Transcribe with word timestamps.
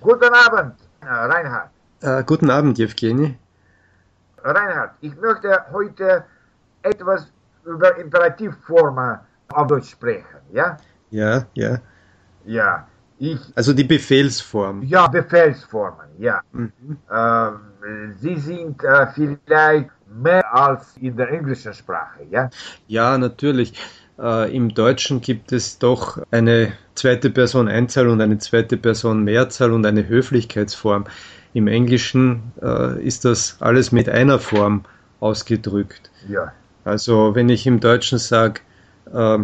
Guten 0.00 0.32
Abend, 0.32 0.74
Reinhard. 1.02 1.70
Äh, 2.00 2.24
guten 2.24 2.50
Abend, 2.50 2.78
Evgeny. 2.78 3.36
Reinhard, 4.42 4.92
ich 5.02 5.14
möchte 5.16 5.60
heute 5.72 6.24
etwas 6.82 7.30
über 7.66 7.96
Imperativformen 7.98 9.18
auf 9.48 9.66
Deutsch 9.66 9.90
sprechen, 9.90 10.40
ja? 10.52 10.78
Ja, 11.10 11.44
ja. 11.52 11.78
Ja. 12.46 12.86
Ich, 13.18 13.38
also 13.54 13.74
die 13.74 13.84
Befehlsform. 13.84 14.82
Ja, 14.82 15.06
Befehlsformen, 15.06 16.08
ja. 16.18 16.40
Mhm. 16.52 16.96
Ähm, 17.12 18.14
sie 18.18 18.36
sind 18.36 18.82
äh, 18.82 19.06
vielleicht 19.08 19.90
mehr 20.06 20.54
als 20.54 20.96
in 20.96 21.14
der 21.14 21.30
englischen 21.30 21.74
Sprache, 21.74 22.22
ja? 22.30 22.48
Ja, 22.86 23.18
natürlich. 23.18 23.74
Äh, 24.20 24.54
Im 24.54 24.74
Deutschen 24.74 25.20
gibt 25.20 25.52
es 25.52 25.78
doch 25.78 26.18
eine 26.30 26.72
zweite 26.94 27.30
Person 27.30 27.68
Einzahl 27.68 28.08
und 28.08 28.20
eine 28.20 28.38
zweite 28.38 28.76
Person 28.76 29.24
Mehrzahl 29.24 29.72
und 29.72 29.86
eine 29.86 30.06
Höflichkeitsform. 30.06 31.04
Im 31.54 31.66
Englischen 31.66 32.52
äh, 32.62 33.02
ist 33.02 33.24
das 33.24 33.56
alles 33.60 33.92
mit 33.92 34.08
einer 34.08 34.38
Form 34.38 34.84
ausgedrückt. 35.20 36.10
Ja. 36.28 36.52
Also 36.84 37.34
wenn 37.34 37.48
ich 37.48 37.66
im 37.66 37.80
Deutschen 37.80 38.18
sage, 38.18 38.60
äh, 39.12 39.38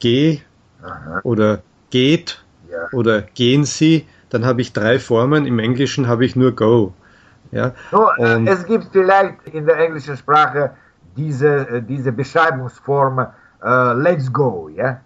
geh 0.00 0.40
Aha. 0.82 1.20
oder 1.22 1.62
geht 1.90 2.42
ja. 2.70 2.88
oder 2.92 3.22
gehen 3.22 3.64
Sie, 3.64 4.06
dann 4.28 4.44
habe 4.44 4.60
ich 4.60 4.72
drei 4.72 4.98
Formen. 4.98 5.46
Im 5.46 5.58
Englischen 5.58 6.08
habe 6.08 6.24
ich 6.24 6.34
nur 6.34 6.52
go. 6.52 6.94
Ja? 7.52 7.74
So, 7.90 8.10
äh, 8.18 8.44
es 8.46 8.66
gibt 8.66 8.88
vielleicht 8.92 9.46
in 9.52 9.66
der 9.66 9.78
englischen 9.78 10.16
Sprache 10.16 10.72
diese, 11.16 11.68
äh, 11.68 11.82
diese 11.82 12.10
Beschreibungsform 12.10 13.26
uh, 13.64 13.92
let's 13.94 14.32
go, 14.32 14.68
ja? 14.68 15.00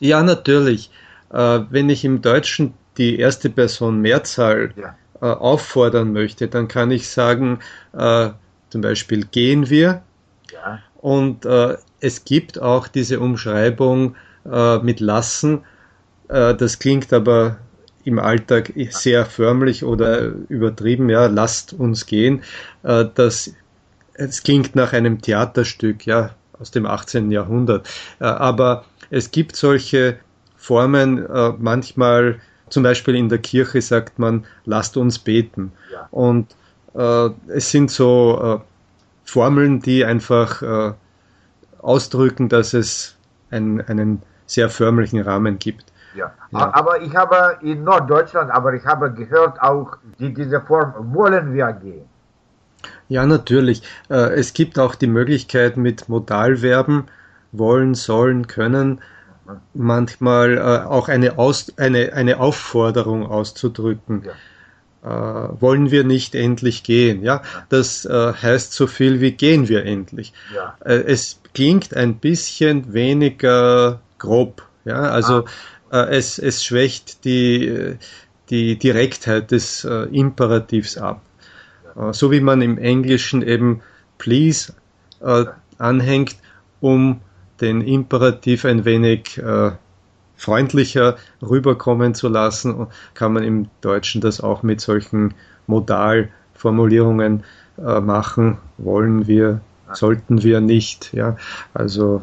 Ja, 0.00 0.22
natürlich. 0.22 0.90
Äh, 1.32 1.60
wenn 1.70 1.88
ich 1.88 2.04
im 2.04 2.22
Deutschen 2.22 2.74
die 2.96 3.18
erste 3.18 3.50
Person 3.50 4.00
Mehrzahl 4.00 4.72
ja 4.76 4.96
äh, 5.20 5.26
auffordern 5.26 6.12
möchte, 6.12 6.48
dann 6.48 6.68
kann 6.68 6.90
ich 6.90 7.08
sagen, 7.08 7.60
zum 7.92 8.80
Beispiel 8.80 9.24
gehen 9.24 9.70
wir. 9.70 10.02
Ja. 10.52 10.80
Und 10.96 11.46
es 12.00 12.24
gibt 12.24 12.60
auch 12.60 12.88
diese 12.88 13.20
Umschreibung 13.20 14.16
mit 14.82 15.00
lassen. 15.00 15.64
Das 16.28 16.78
klingt 16.78 17.12
aber 17.12 17.56
im 18.04 18.18
Alltag 18.18 18.72
sehr 18.90 19.24
förmlich 19.24 19.84
oder 19.84 20.32
übertrieben, 20.48 21.08
ja, 21.08 21.26
lasst 21.26 21.72
uns 21.72 22.04
gehen. 22.04 22.42
Das, 22.82 23.54
es 24.14 24.42
klingt 24.42 24.76
nach 24.76 24.92
einem 24.92 25.22
Theaterstück, 25.22 26.04
ja, 26.04 26.34
aus 26.60 26.70
dem 26.70 26.86
18. 26.86 27.30
Jahrhundert. 27.30 27.88
aber 28.18 28.84
es 29.10 29.30
gibt 29.30 29.56
solche 29.56 30.18
Formen, 30.56 31.26
manchmal 31.58 32.40
zum 32.68 32.82
Beispiel 32.82 33.14
in 33.14 33.28
der 33.28 33.38
Kirche 33.38 33.80
sagt 33.80 34.18
man, 34.18 34.44
lasst 34.64 34.96
uns 34.96 35.18
beten. 35.18 35.72
Ja. 35.92 36.08
Und 36.10 36.54
äh, 36.94 37.30
es 37.48 37.70
sind 37.70 37.90
so 37.90 38.60
äh, 38.60 38.64
Formeln, 39.24 39.80
die 39.80 40.04
einfach 40.04 40.62
äh, 40.62 40.92
ausdrücken, 41.80 42.48
dass 42.48 42.74
es 42.74 43.16
ein, 43.50 43.80
einen 43.86 44.22
sehr 44.46 44.68
förmlichen 44.68 45.20
Rahmen 45.20 45.58
gibt. 45.58 45.92
Ja. 46.14 46.32
ja. 46.50 46.74
Aber 46.74 47.00
ich 47.02 47.14
habe 47.14 47.58
in 47.62 47.84
Norddeutschland, 47.84 48.50
aber 48.50 48.74
ich 48.74 48.84
habe 48.84 49.12
gehört 49.12 49.60
auch 49.60 49.96
die, 50.18 50.32
diese 50.32 50.60
Form 50.60 50.94
wollen 51.14 51.52
wir 51.52 51.72
gehen. 51.72 52.08
Ja, 53.08 53.26
natürlich. 53.26 53.82
Äh, 54.08 54.34
es 54.34 54.52
gibt 54.52 54.78
auch 54.78 54.94
die 54.94 55.06
Möglichkeit 55.06 55.76
mit 55.76 56.08
Modalverben 56.08 57.04
wollen, 57.52 57.94
sollen, 57.94 58.46
können 58.46 59.00
manchmal 59.74 60.58
äh, 60.58 60.60
auch 60.86 61.08
eine, 61.08 61.38
Aus, 61.38 61.72
eine, 61.76 62.12
eine 62.12 62.40
Aufforderung 62.40 63.26
auszudrücken. 63.26 64.24
Ja. 64.24 64.32
Äh, 65.04 65.60
wollen 65.60 65.90
wir 65.90 66.04
nicht 66.04 66.34
endlich 66.34 66.82
gehen? 66.82 67.22
Ja, 67.22 67.42
das 67.68 68.04
äh, 68.04 68.32
heißt 68.32 68.72
so 68.72 68.86
viel 68.86 69.20
wie 69.20 69.32
gehen 69.32 69.68
wir 69.68 69.84
endlich. 69.84 70.32
Ja. 70.54 70.76
Äh, 70.84 71.04
es 71.06 71.40
klingt 71.54 71.94
ein 71.94 72.16
bisschen 72.16 72.92
weniger 72.92 74.00
grob. 74.18 74.62
Ja, 74.84 75.02
also 75.02 75.44
ah. 75.90 76.04
Es, 76.10 76.40
es 76.40 76.64
schwächt 76.64 77.24
die, 77.24 77.96
die 78.50 78.76
Direktheit 78.76 79.52
des 79.52 79.84
Imperativs 79.84 80.98
ab. 80.98 81.22
Ja. 81.96 82.12
so 82.12 82.30
wie 82.30 82.40
man 82.40 82.62
im 82.62 82.78
Englischen 82.78 83.42
eben 83.42 83.82
please 84.18 84.72
anhängt, 85.78 86.36
um 86.80 87.20
den 87.60 87.80
Imperativ 87.80 88.64
ein 88.64 88.84
wenig 88.84 89.38
äh, 89.38 89.72
freundlicher 90.36 91.16
rüberkommen 91.42 92.14
zu 92.14 92.28
lassen, 92.28 92.86
kann 93.14 93.32
man 93.32 93.42
im 93.42 93.68
Deutschen 93.80 94.20
das 94.20 94.40
auch 94.40 94.62
mit 94.62 94.80
solchen 94.80 95.34
Modalformulierungen 95.66 97.44
äh, 97.78 98.00
machen. 98.00 98.58
Wollen 98.76 99.26
wir, 99.26 99.60
sollten 99.92 100.42
wir 100.42 100.60
nicht. 100.60 101.14
Ja, 101.14 101.36
also 101.72 102.22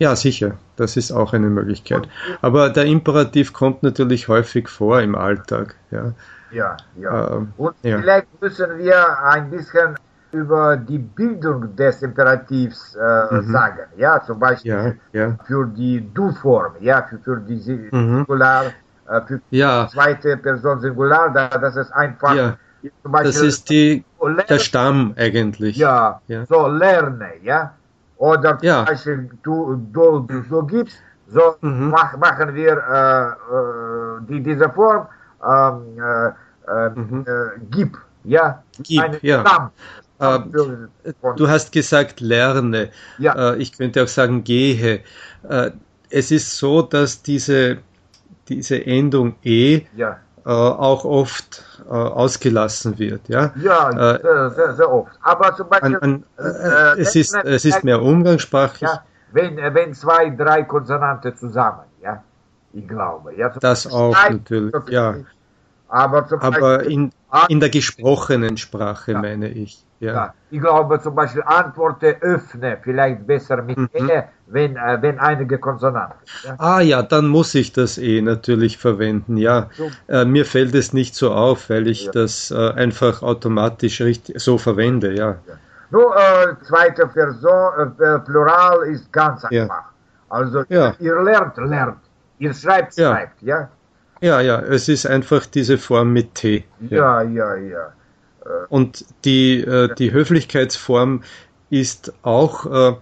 ja, 0.00 0.16
sicher, 0.16 0.52
das 0.76 0.96
ist 0.96 1.12
auch 1.12 1.34
eine 1.34 1.50
Möglichkeit. 1.50 2.08
Aber 2.40 2.70
der 2.70 2.86
Imperativ 2.86 3.52
kommt 3.52 3.82
natürlich 3.82 4.28
häufig 4.28 4.66
vor 4.68 4.98
im 5.02 5.14
Alltag. 5.14 5.74
Ja, 5.90 6.14
ja. 6.50 6.76
ja. 6.96 7.36
Ähm, 7.36 7.52
Und 7.58 7.74
vielleicht 7.82 8.26
ja. 8.32 8.38
müssen 8.40 8.78
wir 8.78 9.22
ein 9.24 9.50
bisschen 9.50 9.96
über 10.32 10.78
die 10.78 10.96
Bildung 10.96 11.76
des 11.76 12.00
Imperativs 12.00 12.96
äh, 12.96 13.34
mhm. 13.34 13.52
sagen. 13.52 13.86
Ja, 13.98 14.22
zum 14.24 14.38
Beispiel 14.38 14.96
ja, 15.12 15.20
ja. 15.20 15.36
für 15.44 15.66
die 15.66 16.08
Du-Form, 16.14 16.72
ja, 16.80 17.02
für, 17.02 17.18
für 17.18 17.36
die 17.36 17.88
mhm. 17.92 18.16
Singular, 18.24 18.64
äh, 19.06 19.20
für 19.26 19.40
ja. 19.50 19.84
die 19.84 19.90
zweite 19.92 20.38
Person 20.38 20.80
Singular, 20.80 21.30
da, 21.30 21.48
das 21.48 21.76
ist 21.76 21.92
einfach. 21.92 22.34
Ja. 22.34 22.56
Beispiel, 23.02 23.32
das 23.32 23.42
ist 23.42 23.68
die, 23.68 24.02
der 24.48 24.58
Stamm 24.58 25.12
eigentlich. 25.18 25.76
Ja, 25.76 26.22
ja, 26.26 26.46
so 26.46 26.66
lerne, 26.68 27.32
ja. 27.42 27.74
Oder 28.20 28.58
ja. 28.60 28.84
Beispiel, 28.84 29.30
du, 29.42 29.76
du, 29.92 30.20
du, 30.20 30.40
du 30.42 30.66
gibst, 30.66 30.98
so 31.26 31.56
mhm. 31.62 31.88
mach, 31.88 32.14
machen 32.18 32.54
wir 32.54 32.76
äh, 32.76 33.28
äh 33.30 34.26
die, 34.28 34.42
diese 34.42 34.68
Form, 34.68 35.06
ähm, 35.42 35.98
äh, 35.98 36.28
äh, 36.70 36.90
mhm. 36.90 37.24
gib, 37.70 37.96
ja. 38.24 38.62
Gib, 38.82 39.22
ja. 39.22 39.40
Stamm. 39.40 39.70
Äh, 40.18 40.38
du 41.34 41.48
hast 41.48 41.72
gesagt, 41.72 42.20
lerne. 42.20 42.90
Ja. 43.16 43.54
Äh, 43.54 43.56
ich 43.56 43.72
könnte 43.72 44.02
auch 44.02 44.08
sagen, 44.08 44.44
gehe. 44.44 45.00
Äh, 45.48 45.70
es 46.10 46.30
ist 46.30 46.58
so, 46.58 46.82
dass 46.82 47.22
diese, 47.22 47.78
diese 48.50 48.84
Endung 48.84 49.36
e 49.42 49.86
ja. 49.96 50.18
Auch 50.50 51.04
oft 51.04 51.64
ausgelassen 51.88 52.98
wird. 52.98 53.28
Ja, 53.28 53.52
ja 53.56 53.90
sehr, 53.92 54.50
sehr, 54.50 54.74
sehr 54.74 54.92
oft. 54.92 55.12
Aber 55.22 55.54
zum 55.56 55.68
Beispiel. 55.68 55.98
An, 56.00 56.24
an, 56.36 56.96
es, 56.98 57.16
ist, 57.16 57.34
es 57.34 57.64
ist 57.64 57.84
mehr 57.84 58.00
umgangssprachlich. 58.02 58.88
Ja, 58.88 59.02
wenn, 59.32 59.56
wenn 59.56 59.94
zwei, 59.94 60.30
drei 60.30 60.64
Konsonanten 60.64 61.36
zusammen, 61.36 61.84
ja, 62.02 62.22
ich 62.72 62.86
glaube. 62.86 63.34
Ja, 63.36 63.48
das 63.48 63.86
auch 63.86 64.14
natürlich, 64.28 64.74
ja. 64.88 65.16
Aber, 65.88 66.26
Aber 66.40 66.84
in, 66.84 67.10
in 67.48 67.58
der 67.58 67.68
gesprochenen 67.68 68.56
Sprache 68.56 69.12
ja. 69.12 69.20
meine 69.20 69.48
ich. 69.48 69.84
Ja. 69.98 70.12
ja. 70.12 70.34
Ich 70.50 70.60
glaube 70.60 71.00
zum 71.00 71.14
Beispiel 71.14 71.42
Antworte 71.44 72.16
öffne, 72.20 72.78
vielleicht 72.80 73.26
besser 73.26 73.60
mit 73.62 73.76
mhm. 73.76 73.88
E, 73.92 74.22
wenn, 74.52 74.76
äh, 74.76 74.98
wenn 75.00 75.18
einige 75.18 75.58
Konsonanten. 75.58 76.18
Ja. 76.44 76.54
Ah 76.58 76.80
ja, 76.80 77.02
dann 77.02 77.28
muss 77.28 77.54
ich 77.54 77.72
das 77.72 77.98
E 77.98 78.20
natürlich 78.20 78.78
verwenden, 78.78 79.36
ja. 79.36 79.70
Äh, 80.08 80.24
mir 80.24 80.44
fällt 80.44 80.74
es 80.74 80.92
nicht 80.92 81.14
so 81.14 81.32
auf, 81.32 81.70
weil 81.70 81.86
ich 81.88 82.06
ja. 82.06 82.12
das 82.12 82.50
äh, 82.50 82.70
einfach 82.72 83.22
automatisch 83.22 84.00
richtig, 84.00 84.40
so 84.40 84.58
verwende, 84.58 85.12
ja. 85.12 85.36
ja. 85.46 85.54
Nur 85.90 86.16
äh, 86.16 86.54
zweite 86.62 87.06
Person, 87.06 87.94
äh, 87.98 88.18
Plural 88.20 88.82
ist 88.88 89.12
ganz 89.12 89.44
einfach. 89.44 89.84
Also 90.28 90.62
ihr 90.68 91.22
lernt, 91.22 91.56
lernt. 91.56 91.98
Ihr 92.38 92.54
schreibt, 92.54 92.94
schreibt, 92.94 93.42
ja. 93.42 93.68
Ja, 94.20 94.40
ja, 94.40 94.60
es 94.60 94.88
ist 94.88 95.06
einfach 95.06 95.46
diese 95.46 95.78
Form 95.78 96.12
mit 96.12 96.34
T. 96.34 96.64
Ja, 96.88 97.22
ja, 97.22 97.56
ja. 97.56 97.92
Und 98.68 99.04
die, 99.24 99.60
äh, 99.60 99.94
die 99.94 100.12
Höflichkeitsform 100.12 101.22
ist 101.70 102.12
auch 102.22 103.00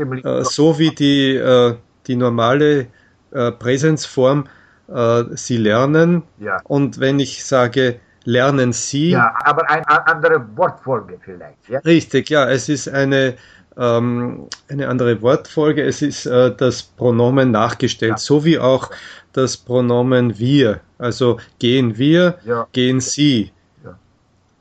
äh, 0.00 0.44
so 0.44 0.78
wie 0.78 0.90
die, 0.90 1.36
äh, 1.36 1.74
die 2.06 2.16
normale 2.16 2.86
äh, 3.32 3.52
Präsenzform, 3.52 4.46
äh, 4.88 5.24
Sie 5.34 5.56
lernen. 5.56 6.22
Ja. 6.38 6.58
Und 6.64 7.00
wenn 7.00 7.20
ich 7.20 7.44
sage, 7.44 8.00
lernen 8.24 8.72
Sie. 8.72 9.10
Ja, 9.10 9.34
aber 9.44 9.68
eine 9.70 10.06
andere 10.06 10.44
Wortfolge 10.56 11.18
vielleicht. 11.20 11.68
Ja? 11.68 11.80
Richtig, 11.80 12.30
ja, 12.30 12.48
es 12.48 12.68
ist 12.68 12.88
eine, 12.88 13.34
ähm, 13.76 14.48
eine 14.68 14.88
andere 14.88 15.22
Wortfolge. 15.22 15.84
Es 15.84 16.02
ist 16.02 16.26
äh, 16.26 16.54
das 16.54 16.82
Pronomen 16.82 17.50
nachgestellt, 17.50 18.12
ja. 18.12 18.18
so 18.18 18.44
wie 18.44 18.58
auch 18.58 18.90
das 19.32 19.56
Pronomen 19.56 20.38
wir. 20.38 20.80
Also 20.98 21.38
gehen 21.58 21.96
wir, 21.96 22.38
ja. 22.44 22.66
gehen 22.72 23.00
Sie. 23.00 23.52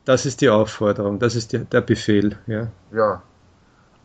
Das 0.06 0.26
ist 0.26 0.42
die 0.42 0.50
Aufforderung, 0.50 1.20
das 1.20 1.36
ist 1.36 1.54
die, 1.54 1.60
der 1.60 1.82
Befehl. 1.82 2.36
Ja. 2.48 2.68
ja. 2.92 3.22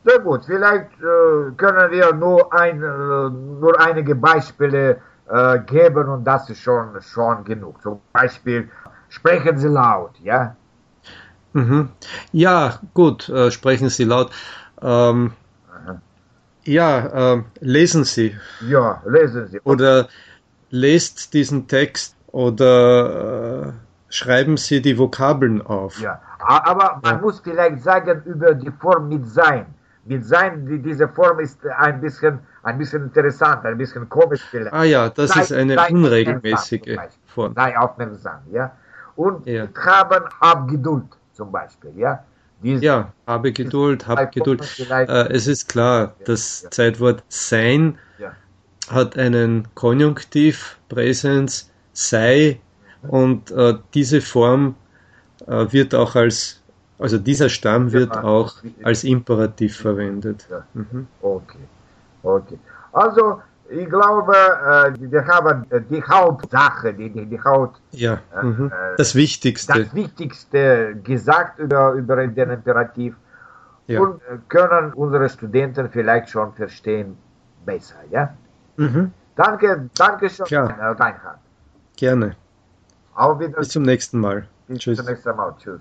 Sehr 0.05 0.19
gut, 0.19 0.45
vielleicht 0.45 0.91
äh, 1.01 1.51
können 1.57 1.91
wir 1.91 2.13
nur, 2.13 2.53
ein, 2.53 2.83
äh, 2.83 3.31
nur 3.31 3.81
einige 3.81 4.15
Beispiele 4.15 4.99
äh, 5.29 5.59
geben 5.61 6.09
und 6.09 6.25
das 6.25 6.51
ist 6.51 6.61
schon, 6.61 7.01
schon 7.01 7.43
genug. 7.45 7.81
Zum 7.81 8.01
Beispiel 8.13 8.69
sprechen 9.09 9.57
Sie 9.57 9.69
laut, 9.69 10.13
ja? 10.23 10.57
Mhm. 11.55 11.89
Ja, 12.33 12.81
gut, 12.93 13.29
äh, 13.31 13.51
sprechen 13.51 13.89
Sie 13.89 14.05
laut. 14.05 14.31
Ähm, 14.83 15.33
ja, 16.65 17.35
äh, 17.35 17.43
lesen 17.61 18.05
Sie. 18.05 18.37
Ja, 18.69 19.03
lesen 19.07 19.47
Sie. 19.49 19.61
Oder 19.65 20.09
lest 20.71 21.33
diesen 21.33 21.67
Text 21.67 22.17
oder 22.27 23.69
äh, 23.69 23.73
schreiben 24.13 24.57
Sie 24.57 24.83
die 24.83 24.99
Vokabeln 24.99 25.63
auf. 25.63 26.01
Ja, 26.01 26.21
aber 26.41 27.01
man 27.03 27.15
ja. 27.17 27.21
muss 27.21 27.41
vielleicht 27.41 27.83
sagen 27.83 28.23
über 28.25 28.55
die 28.55 28.71
Form 28.71 29.09
mit 29.09 29.27
sein. 29.29 29.67
Mit 30.07 30.25
sein, 30.25 30.67
die, 30.67 30.81
diese 30.81 31.09
Form 31.09 31.41
ist 31.41 31.59
ein 31.67 32.01
bisschen, 32.01 32.39
ein 32.63 32.79
bisschen 32.79 33.05
interessant, 33.05 33.65
ein 33.65 33.79
bisschen 33.79 34.09
komisch 34.09 34.43
vielleicht. 34.51 34.73
Ah 34.73 34.85
ja, 34.85 35.09
das 35.09 35.31
sei, 35.31 35.41
ist 35.41 35.53
eine 35.53 35.77
unregelmäßige 35.91 36.99
Form. 37.27 37.55
Sei 37.55 37.79
aufmerksam, 37.79 38.41
ja. 38.53 38.73
Und 39.17 39.47
ja. 39.47 39.69
haben 39.77 40.25
hab 40.41 40.69
Geduld 40.69 41.07
zum 41.33 41.51
Beispiel, 41.51 41.93
ja. 41.97 42.23
Diese, 42.63 42.85
ja, 42.85 43.13
habe 43.27 43.53
Geduld, 43.53 44.07
hab 44.07 44.33
Geduld. 44.33 44.63
Äh, 44.91 45.33
es 45.33 45.47
ist 45.47 45.69
klar, 45.69 46.15
das 46.25 46.63
ja. 46.63 46.71
Zeitwort 46.71 47.23
sein 47.29 47.99
ja. 48.19 48.33
hat 48.91 49.19
einen 49.19 49.69
Konjunktiv, 49.75 50.79
Präsens, 50.89 51.71
sei 51.93 52.61
und 53.03 53.51
äh, 53.51 53.75
diese 53.93 54.21
Form 54.21 54.77
äh, 55.47 55.67
wird 55.73 55.95
auch 55.95 56.15
als, 56.15 56.63
also 56.99 57.19
dieser 57.19 57.49
Stamm 57.49 57.93
wird 57.93 58.17
auch 58.17 58.55
als 58.83 59.05
Imperativ 59.05 59.77
verwendet. 59.79 60.49
Mhm. 60.75 61.07
Okay, 61.21 61.59
okay. 62.23 62.59
Also 62.93 63.41
ich 63.69 63.89
glaube, 63.89 64.35
äh, 64.35 65.11
wir 65.11 65.27
haben 65.27 65.67
die 65.91 66.03
Hauptsache, 66.03 66.93
die, 66.95 67.11
die, 67.11 67.27
die 67.27 67.41
Haupt, 67.41 67.81
ja, 67.93 68.21
äh, 68.35 68.45
mhm. 68.45 68.73
das 68.97 69.15
Wichtigste. 69.15 69.85
Das 69.85 69.95
Wichtigste 69.95 70.97
gesagt 71.03 71.59
über, 71.59 71.93
über 71.93 72.27
den 72.27 72.51
Imperativ 72.51 73.17
ja. 73.87 74.01
und 74.01 74.21
können 74.49 74.93
unsere 74.93 75.29
Studenten 75.29 75.89
vielleicht 75.89 76.29
schon 76.31 76.53
verstehen 76.53 77.17
besser, 77.65 77.97
ja? 78.11 78.35
Mhm. 78.77 79.13
Danke, 79.37 79.89
danke 79.97 80.31
schön, 80.31 80.47
Reinhard. 80.49 81.39
Gerne. 81.97 82.37
Bis 83.57 83.69
zum 83.69 83.83
nächsten 83.83 84.19
Mal. 84.21 84.47
Bis 84.69 84.79
Tschüss. 84.79 84.99
zum 84.99 85.07
nächsten 85.07 85.37
Mal. 85.37 85.55
Tschüss. 85.59 85.81